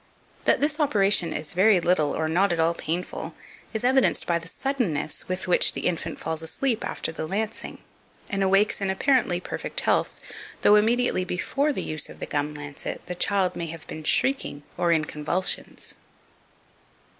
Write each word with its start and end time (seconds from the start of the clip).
That 0.45 0.61
this 0.61 0.79
operation 0.79 1.31
is 1.31 1.53
very 1.53 1.79
little 1.79 2.15
or 2.17 2.27
not 2.27 2.51
at 2.51 2.59
all 2.59 2.73
painful, 2.73 3.35
is 3.71 3.83
evidenced 3.83 4.25
by 4.25 4.39
the 4.39 4.47
suddenness 4.47 5.27
with 5.27 5.47
which 5.47 5.73
the 5.73 5.81
infant 5.85 6.17
falls 6.19 6.41
asleep 6.41 6.83
after 6.83 7.11
the 7.11 7.27
lancing, 7.27 7.83
and 8.27 8.41
awakes 8.41 8.81
in 8.81 8.89
apparently 8.89 9.39
perfect 9.39 9.81
health, 9.81 10.19
though 10.63 10.73
immediately 10.75 11.23
before 11.23 11.71
the 11.71 11.83
use 11.83 12.09
of 12.09 12.19
the 12.19 12.25
gum 12.25 12.55
lancet, 12.55 13.03
the 13.05 13.13
child 13.13 13.55
may 13.55 13.67
have 13.67 13.85
been 13.85 14.03
shrieking 14.03 14.63
or 14.75 14.91
in 14.91 15.05
convulsions. 15.05 15.93